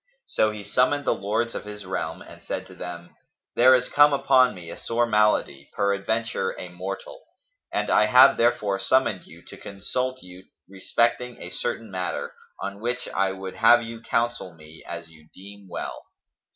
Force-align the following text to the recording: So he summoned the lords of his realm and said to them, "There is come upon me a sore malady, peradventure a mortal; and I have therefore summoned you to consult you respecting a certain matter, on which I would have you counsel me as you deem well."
So 0.25 0.49
he 0.49 0.63
summoned 0.63 1.05
the 1.05 1.13
lords 1.13 1.53
of 1.53 1.63
his 1.65 1.85
realm 1.85 2.23
and 2.23 2.41
said 2.41 2.65
to 2.65 2.73
them, 2.73 3.15
"There 3.55 3.75
is 3.75 3.87
come 3.87 4.13
upon 4.13 4.55
me 4.55 4.71
a 4.71 4.75
sore 4.75 5.05
malady, 5.05 5.69
peradventure 5.75 6.55
a 6.59 6.69
mortal; 6.69 7.21
and 7.71 7.87
I 7.91 8.05
have 8.07 8.35
therefore 8.35 8.79
summoned 8.79 9.25
you 9.27 9.43
to 9.45 9.57
consult 9.57 10.23
you 10.23 10.45
respecting 10.67 11.39
a 11.39 11.51
certain 11.51 11.91
matter, 11.91 12.33
on 12.59 12.79
which 12.79 13.07
I 13.09 13.31
would 13.31 13.53
have 13.57 13.83
you 13.83 14.01
counsel 14.01 14.55
me 14.55 14.83
as 14.87 15.11
you 15.11 15.29
deem 15.35 15.67
well." 15.69 16.01